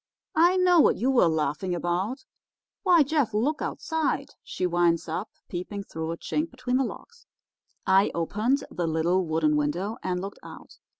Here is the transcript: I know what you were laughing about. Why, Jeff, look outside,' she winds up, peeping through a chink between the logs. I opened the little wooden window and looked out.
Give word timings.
I 0.33 0.57
know 0.57 0.79
what 0.79 0.95
you 0.95 1.11
were 1.11 1.27
laughing 1.27 1.75
about. 1.75 2.25
Why, 2.81 3.03
Jeff, 3.03 3.35
look 3.35 3.61
outside,' 3.61 4.33
she 4.41 4.65
winds 4.65 5.07
up, 5.07 5.29
peeping 5.47 5.83
through 5.83 6.09
a 6.11 6.17
chink 6.17 6.49
between 6.49 6.77
the 6.77 6.83
logs. 6.83 7.27
I 7.85 8.09
opened 8.15 8.63
the 8.71 8.87
little 8.87 9.23
wooden 9.27 9.55
window 9.57 9.97
and 10.01 10.19
looked 10.19 10.39
out. 10.41 10.79